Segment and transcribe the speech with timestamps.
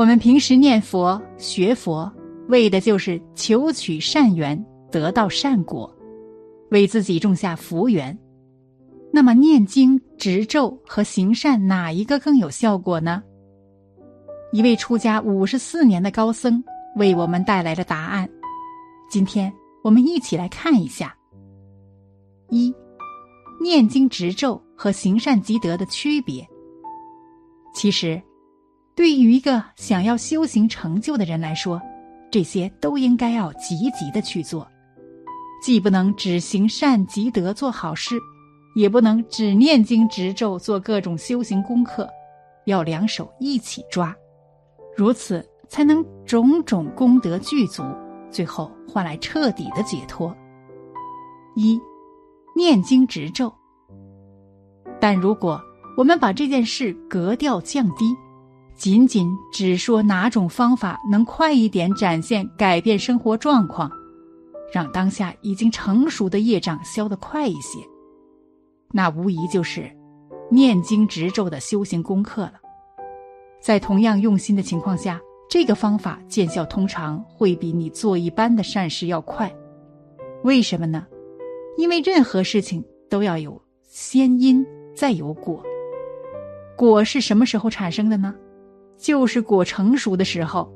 [0.00, 2.10] 我们平时念佛、学佛，
[2.48, 4.58] 为的就是求取善缘，
[4.90, 5.94] 得到善果，
[6.70, 8.18] 为自己种下福缘。
[9.12, 13.22] 那么，念经、执咒和行善，哪一个更有效果呢？
[14.54, 16.64] 一位出家五十四年的高僧
[16.96, 18.26] 为我们带来了答案。
[19.10, 19.52] 今天
[19.84, 21.14] 我们一起来看一下：
[22.48, 22.74] 一、
[23.62, 26.48] 念经执咒和行善积德的区别。
[27.74, 28.18] 其实，
[29.00, 31.80] 对于一个想要修行成就的人来说，
[32.30, 34.68] 这些都应该要积极的去做，
[35.62, 38.16] 既不能只行善积德做好事。
[38.74, 42.06] 也不能只念经执咒做各种修行功课，
[42.66, 44.14] 要两手一起抓，
[44.94, 47.82] 如此才能种种功德具足，
[48.30, 50.36] 最后换来彻底的解脱。
[51.56, 51.80] 一，
[52.54, 53.50] 念经执咒。
[55.00, 55.58] 但如果
[55.96, 58.14] 我们把这件事格调降低，
[58.80, 63.92] 仅仅只说哪种方法能快一点展现改变生活状况，
[64.72, 67.78] 让当下已经成熟的业障消得快一些。
[68.90, 69.94] 那无疑就是
[70.50, 72.54] 念经执咒的修行功课了。
[73.60, 79.54] 在同样用心的情况下，这个方法见效通常会比你做一般的善事要快。
[80.42, 81.06] 为什么呢？
[81.76, 84.64] 因为任何事情都要有先因，
[84.96, 85.62] 再有果。
[86.78, 88.34] 果是什么时候产生的呢？
[89.00, 90.70] 就是果成熟的时候。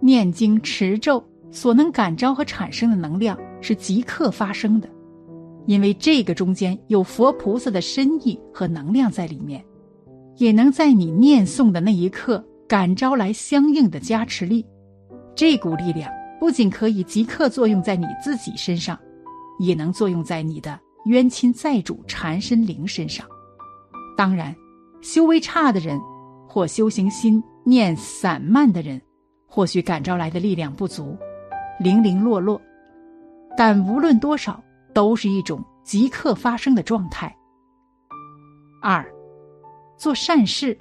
[0.00, 4.88] 念经持咒所能感召和产生的能量是即刻发生的。
[5.66, 9.64] 因为这个中间有佛菩萨的深意和能量在里面，
[10.38, 14.66] 也能在你念诵的那一刻感召来相应的加持力。
[15.36, 16.10] 这股力量
[16.40, 18.98] 不仅可以即刻作用在你自己身上，
[19.60, 23.24] 也能作用在你的冤亲债主缠身灵身上。
[24.16, 24.52] 当然，
[25.00, 25.96] 修为差的人
[26.52, 29.00] 或修行心念散漫的人，
[29.46, 31.16] 或许感召来的力量不足，
[31.80, 32.60] 零零落落。
[33.56, 34.62] 但无论多少。
[34.94, 37.34] 都是一种即刻发生的状态。
[38.82, 39.02] 二，
[39.96, 40.78] 做善事，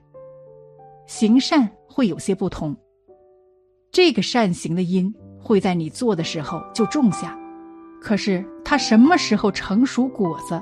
[1.08, 2.76] 行善会有些不同。
[3.90, 5.10] 这个善行的因
[5.40, 7.40] 会在你做的时候就种下，
[8.02, 10.62] 可是它什么时候成熟果子，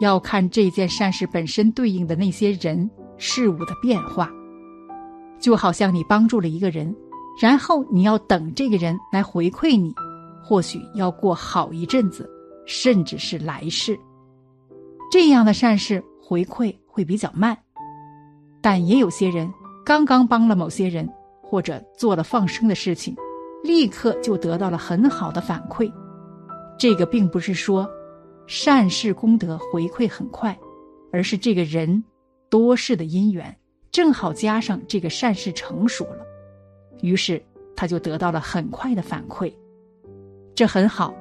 [0.00, 4.28] 要看这件善事本身对应的那些人事物的变化。
[5.40, 6.94] 就好像你帮助了一个人，
[7.40, 9.94] 然后你要等这个人来回馈你，
[10.42, 12.28] 或许要过好一阵子。
[12.70, 13.98] 甚至是来世，
[15.10, 17.56] 这样的善事回馈会比较慢，
[18.60, 19.50] 但也有些人
[19.86, 21.08] 刚刚帮了某些人，
[21.42, 23.16] 或者做了放生的事情，
[23.64, 25.90] 立刻就得到了很好的反馈。
[26.78, 27.88] 这个并不是说
[28.46, 30.54] 善事功德回馈很快，
[31.10, 32.04] 而是这个人
[32.50, 33.56] 多世的因缘
[33.90, 36.26] 正好加上这个善事成熟了，
[37.00, 37.42] 于是
[37.74, 39.52] 他就得到了很快的反馈，
[40.54, 41.14] 这很好。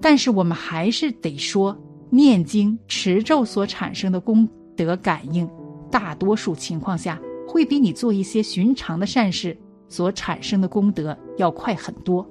[0.00, 1.76] 但是我们还是得说，
[2.08, 5.48] 念经持咒所产生的功德感应，
[5.90, 9.56] 大多数情况下会比你做一些寻常的善事
[9.88, 12.26] 所产生的功德要快很多。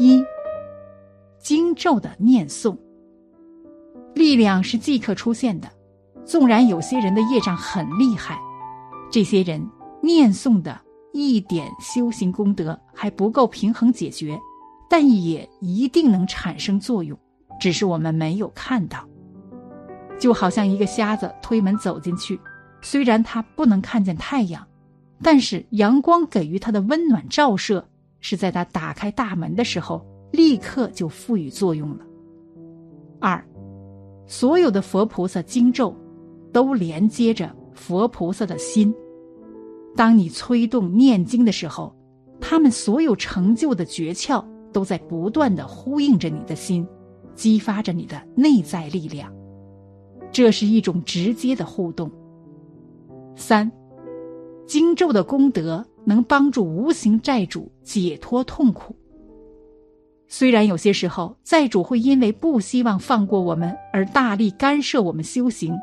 [0.00, 0.24] 一，
[1.38, 2.76] 经咒的念诵，
[4.14, 5.68] 力量是即刻出现的。
[6.28, 8.38] 纵然有些人的业障很厉害，
[9.10, 9.66] 这些人
[10.02, 10.78] 念诵的
[11.14, 14.38] 一点修行功德还不够平衡解决。
[14.90, 17.18] 但也一定能产生作用，
[17.60, 19.06] 只是我们没有看到。
[20.18, 22.40] 就好像一个瞎子推门走进去，
[22.80, 24.66] 虽然他不能看见太阳，
[25.22, 27.86] 但是阳光给予他的温暖照射，
[28.20, 30.02] 是在他打开大门的时候
[30.32, 32.04] 立刻就赋予作用了。
[33.20, 33.46] 二，
[34.26, 35.94] 所有的佛菩萨经咒，
[36.58, 38.92] 都连接着佛菩萨的心。
[39.94, 41.94] 当你催动念经的时候，
[42.40, 44.44] 他们所有成就的诀窍。
[44.70, 46.86] 都在不断的呼应着你的心，
[47.34, 49.32] 激发着你的内在力量，
[50.30, 52.10] 这是一种直接的互动。
[53.34, 53.72] 三，
[54.66, 58.94] 经咒的功德能帮助无形债主解脱痛苦。
[60.28, 65.74] 虽然有些时候债主会因为不希望放过我们而大力干涉我们修行，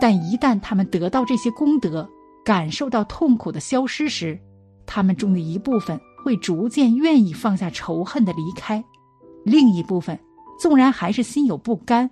[0.00, 2.08] 但一旦他们得到这些功德，
[2.44, 4.38] 感受到痛苦的消失时，
[4.86, 8.82] 他们中的一部分会逐渐愿意放下仇恨的离开，
[9.44, 10.18] 另一部分
[10.58, 12.10] 纵然还是心有不甘，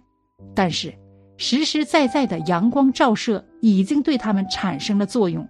[0.55, 0.95] 但是
[1.37, 5.47] 实实在在的阳光照射已经对他们产生了作用，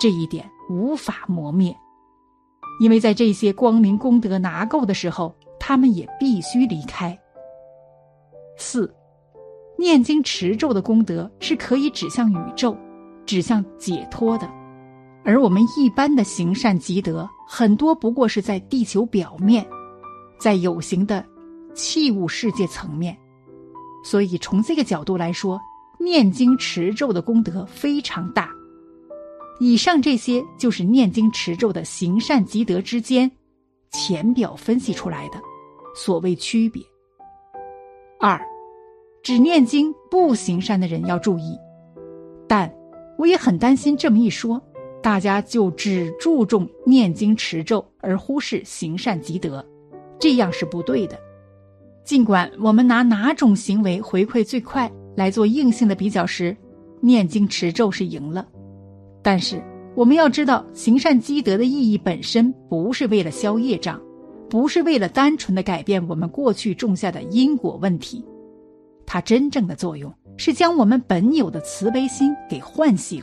[0.00, 1.74] 这一点无法磨灭。
[2.80, 7.16] 因为在这些光明功德拿够的时候，他们也必须离开。
[8.56, 8.92] 四，
[9.78, 12.76] 念经持咒的功德是可以指向宇宙、
[13.26, 14.48] 指向解脱的，
[15.24, 19.66] 而我们一般的行善积德，很多不过是在地球表面，
[20.38, 21.24] 在有形的
[21.74, 23.16] 器物世界层面。
[24.04, 25.60] 所以从这个角度来说，
[25.98, 28.50] 念经持咒的功德非常大。
[29.60, 33.30] 以上这些就是念经持咒的行善积德之间
[33.92, 35.40] 浅表分析出来的
[35.94, 36.82] 所谓区别。
[38.18, 38.40] 二，
[39.22, 41.56] 只念经不行善的人要注意，
[42.48, 42.72] 但
[43.16, 44.60] 我也很担心这么一说，
[45.00, 49.64] 大家就只注重念经持咒而忽视行善积德，
[50.18, 51.16] 这样是不对的。
[52.04, 56.56] 尽管我们拿哪种行为回馈最快来做硬性的比较时，
[57.00, 58.44] 念经持咒是赢了。
[59.22, 59.62] 但是
[59.94, 64.02] 我们要知道，行善积德的意义本身不是为了消业障，
[64.50, 68.24] 不是为了单纯的改变我们过去种下的因果问题，
[69.12, 73.22] 它真正的作用是将我们本有的慈悲心给唤醒。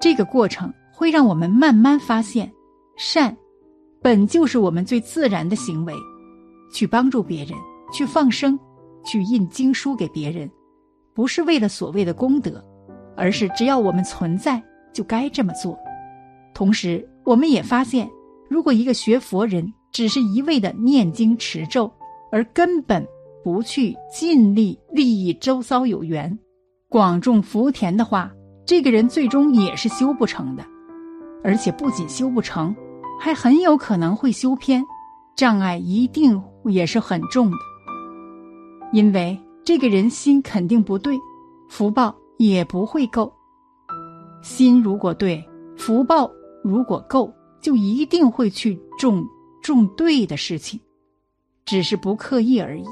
[0.00, 2.50] 这个过程会让我们慢慢发现，
[2.96, 3.36] 善
[4.00, 5.92] 本就是我们最自然的行为，
[6.72, 7.52] 去帮助别人，
[7.92, 8.58] 去放生，
[9.04, 10.50] 去印经书给别人，
[11.12, 12.64] 不是为了所谓的功德，
[13.14, 14.62] 而是只要我们存在。
[14.94, 15.78] 就该这么做。
[16.54, 18.08] 同时，我们也发现，
[18.48, 21.92] 如果一个学佛人只是一味的念经持咒，
[22.32, 23.06] 而根本
[23.46, 26.36] 不去尽力利益周遭有缘、
[26.88, 28.28] 广种福田的话，
[28.64, 30.66] 这个人最终也是修不成的。
[31.44, 32.74] 而且不仅修不成，
[33.20, 34.84] 还很有可能会修偏，
[35.36, 37.56] 障碍一定也是很重的。
[38.92, 41.16] 因为这个人心肯定不对，
[41.68, 43.32] 福报也不会够。
[44.42, 45.40] 心如果对，
[45.76, 46.28] 福报
[46.64, 49.24] 如果够，就一定会去种
[49.62, 50.80] 种对的事情，
[51.64, 52.84] 只是不刻意而已。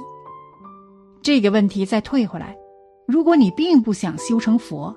[1.24, 2.54] 这个问题再退回来，
[3.08, 4.94] 如果你并不想修成佛，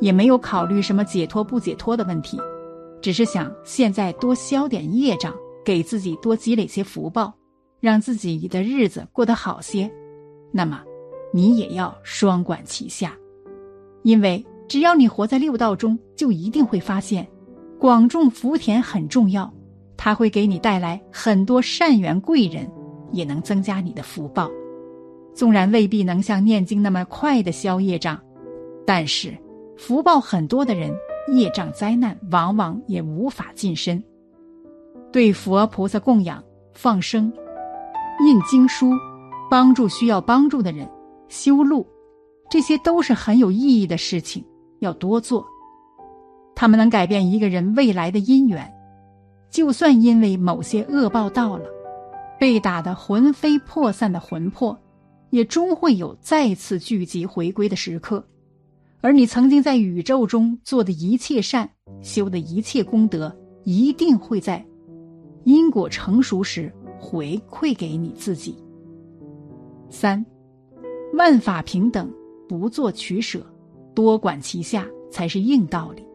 [0.00, 2.38] 也没有考虑什么解脱不解脱的问题，
[3.02, 5.34] 只是想现在多消点业障，
[5.64, 7.34] 给自己多积累些福报，
[7.80, 9.90] 让自己的日子过得好些，
[10.52, 10.80] 那么
[11.32, 13.12] 你也要双管齐下，
[14.04, 14.46] 因为。
[14.66, 17.28] 只要你活在六道中，就一定会发现，
[17.78, 19.52] 广种福田很重要，
[19.94, 22.66] 它会给你带来很多善缘贵人，
[23.12, 24.50] 也能增加你的福报。
[25.34, 28.18] 纵然未必能像念经那么快的消业障，
[28.86, 29.36] 但是
[29.76, 30.94] 福报很多的人，
[31.32, 34.02] 业障灾难往往也无法近身。
[35.12, 36.42] 对佛菩萨供养、
[36.72, 37.32] 放生、
[38.26, 38.92] 印经书、
[39.50, 40.88] 帮助需要帮助的人、
[41.28, 41.86] 修路，
[42.48, 44.44] 这些都是很有意义的事情。
[44.80, 45.46] 要多做，
[46.54, 48.70] 他们能改变一个人未来的姻缘。
[49.50, 51.64] 就算因为某些恶报到了，
[52.38, 54.76] 被打得魂飞魄散的魂魄，
[55.34, 58.24] 也终会有再次聚集回归的时刻。
[59.00, 61.68] 而你曾经在宇宙中做的一切善，
[62.02, 64.64] 修的一切功德，一定会在
[65.42, 68.54] 因果成熟时回馈给你自己。
[69.90, 70.24] 三，
[71.14, 72.08] 万法平等，
[72.48, 73.44] 不做取舍。
[73.92, 76.06] 多管齐下才是硬道理。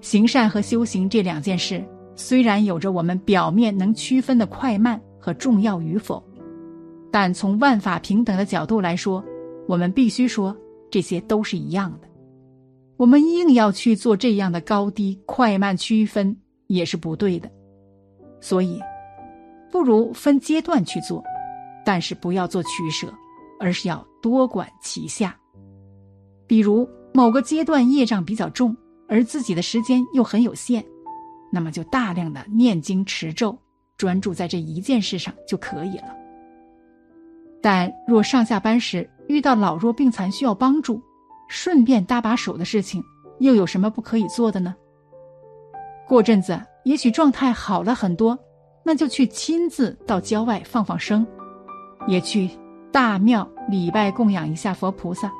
[0.00, 6.22] 行善和修行这两件事，虽然有着我们表面能区分的快慢和重要与否，
[7.12, 9.22] 但从万法平等的角度来说，
[9.68, 10.56] 我们必须说
[10.90, 12.08] 这些都是一样的。
[12.96, 16.34] 我们硬要去做这样的高低快慢区分，
[16.68, 17.50] 也是不对的。
[18.40, 18.80] 所以，
[19.70, 21.22] 不如分阶段去做，
[21.84, 23.12] 但是不要做取舍，
[23.60, 25.36] 而是要多管齐下。
[26.46, 28.74] 比如某个阶段业障比较重，
[29.06, 30.82] 而自己的时间又很有限，
[31.52, 33.56] 那么就大量的念经持咒，
[33.98, 36.21] 专注在这一件事上就可以了。
[37.62, 41.00] 但若上下班时遇到老弱病残需要帮助，
[41.48, 43.02] 顺便搭把手的事情，
[43.38, 44.74] 又有什么不可以做的呢？
[46.08, 48.38] 过阵子也许状态好了很多，
[48.84, 51.26] 那就去亲自到郊外放放生，
[52.08, 52.50] 也去
[52.90, 55.32] 大庙礼拜供养一下佛菩萨。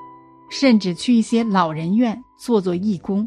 [0.49, 3.27] 甚至去一些老人院做做义工，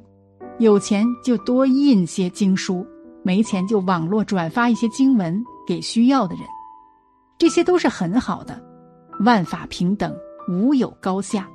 [0.59, 2.85] 有钱就多印些经书，
[3.23, 6.43] 没钱就网络转发一些经文给需要的人，
[7.39, 8.63] 这些都是很好的。
[9.19, 10.15] 万法平等，
[10.47, 11.49] 无有高下。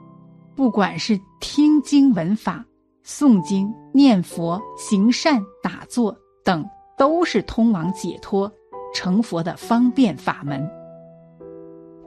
[0.57, 2.65] 不管是听经闻法、
[3.05, 6.15] 诵经、念佛、行善、打坐
[6.45, 6.65] 等，
[6.99, 8.51] 都是通往解脱、
[8.95, 10.69] 成佛的方便法门。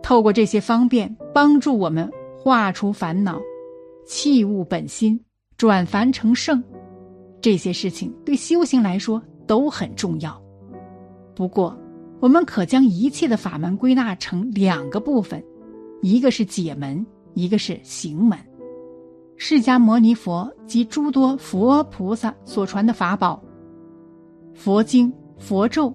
[0.03, 3.39] 透过这些方便，帮助我们化除烦恼，
[4.05, 5.19] 弃物本心，
[5.57, 6.61] 转凡成圣。
[7.41, 10.39] 这些事情对修行来说都很重要。
[11.33, 11.75] 不过，
[12.23, 15.43] 我们可将一切的法门归纳成两个部分，
[16.01, 18.39] 一个是解门，一个是行门。
[19.35, 23.43] 释迦牟尼佛及诸多佛菩萨所传的法宝、
[24.53, 25.93] 佛经、佛咒、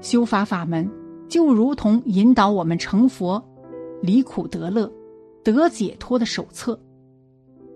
[0.00, 0.90] 修法法门，
[1.28, 3.40] 就如同引导我们成佛、
[4.02, 4.92] 离苦得乐、
[5.44, 6.76] 得解脱的手册，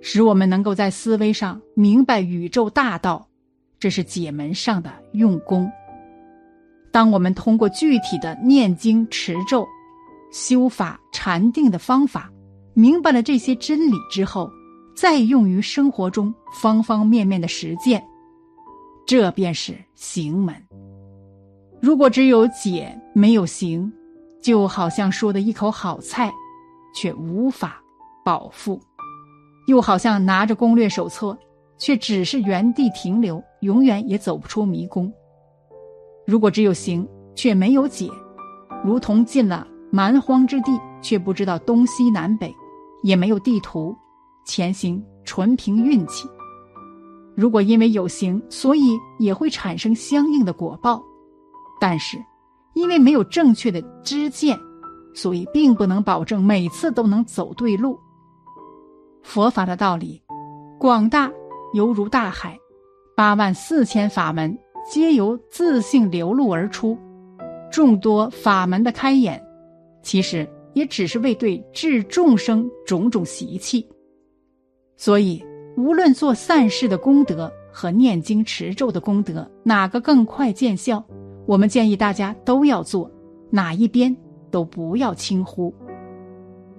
[0.01, 3.29] 使我们能够在思维上明白宇宙大道。
[3.79, 5.71] 这是解门上的用功。
[6.95, 9.67] 当我们通过具体的念经、持咒、
[10.31, 12.31] 修法、禅定的方法，
[12.73, 14.49] 明白了这些真理之后，
[14.95, 18.01] 再用于生活中方方面面的实践，
[19.05, 20.55] 这便是行门。
[21.83, 23.93] 如果只有解没有行，
[24.41, 26.33] 就好像说的一口好菜，
[26.95, 27.83] 却无法
[28.25, 28.79] 饱腹；
[29.67, 31.37] 又好像拿着攻略手册，
[31.77, 35.13] 却只是原地停留，永远也走不出迷宫。
[36.26, 38.11] 如果只有行却没有解，
[38.85, 42.54] 如同进了蛮荒之地，却不知道东西南北，
[43.02, 43.95] 也没有地图。
[44.47, 46.28] 前行纯凭运气。
[47.35, 51.02] 如果因为有形，所以也会产生相应的果报；
[51.81, 52.16] 但是，
[52.75, 54.59] 因为没有正确的知见，
[55.14, 57.99] 所以并不能保证每次都能走对路。
[59.23, 60.23] 佛法的道理
[60.78, 61.31] 广大，
[61.73, 62.59] 犹如大海，
[63.16, 66.97] 八万四千法门皆由自性流露而出，
[67.71, 69.43] 众多法门的开眼，
[70.03, 73.87] 其实也只是为对治众生种种习气。
[74.97, 75.43] 所以，
[75.76, 81.03] 无论做善事的功德和念经持咒的功德，哪个更快见效，
[81.47, 83.11] 我们建议大家都要做，
[83.50, 84.14] 哪一边
[84.50, 85.75] 都不要轻忽。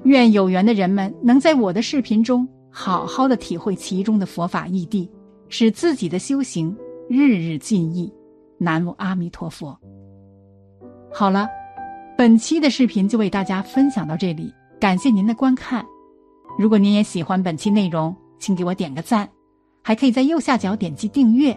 [0.03, 5.09] 愿有缘的人们能在我的视频中好好的体会其中的佛法义谛，
[5.49, 6.75] 使自己的修行
[7.09, 8.11] 日日进益。
[8.57, 9.77] 南无阿弥陀佛。
[11.11, 11.47] 好了，
[12.17, 15.85] 本期的视频就为大家分享到这里，感谢您的观看。
[16.57, 19.29] 如果您也喜欢本期内容，请给我点个赞，
[19.83, 21.53] 还可以在右下角点击订阅，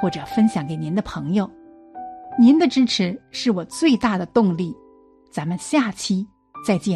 [0.00, 1.48] 或者分享给您的朋友。
[2.38, 4.74] 您的支持是我最大的动力。
[5.30, 6.26] 咱们下期
[6.66, 6.88] 再见。